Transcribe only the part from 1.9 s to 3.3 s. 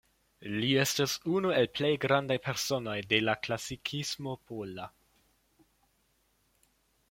grandaj personoj de